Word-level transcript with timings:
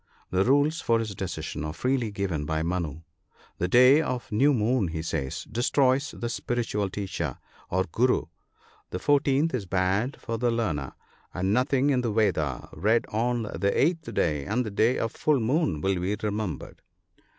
The 0.31 0.43
rules 0.43 0.81
for 0.81 0.97
his 0.97 1.13
decision 1.13 1.63
are 1.63 1.73
freely 1.73 2.09
given 2.09 2.43
by 2.43 2.63
Manu." 2.63 3.01
The 3.59 3.67
day 3.67 4.01
of 4.01 4.31
new 4.31 4.51
moon," 4.51 4.87
he 4.87 5.03
says," 5.03 5.43
destroys 5.43 6.15
the 6.17 6.27
spiritual 6.27 6.89
teacher 6.89 7.37
(or 7.69 7.83
gooroo), 7.83 8.29
the 8.89 8.97
fourteenth 8.97 9.53
is 9.53 9.67
bad 9.67 10.19
for 10.19 10.39
the 10.39 10.49
learner, 10.49 10.93
and 11.35 11.53
nothing 11.53 11.91
in 11.91 12.01
the 12.01 12.11
Vedas 12.11 12.67
read 12.73 13.05
on 13.09 13.43
the 13.43 13.71
eighth 13.79 14.11
day 14.15 14.43
and 14.43 14.65
the 14.65 14.71
day 14.71 14.97
of 14.97 15.11
full 15.11 15.39
moon 15.39 15.81
will 15.81 15.99
be 15.99 16.15
remembered." 16.15 16.81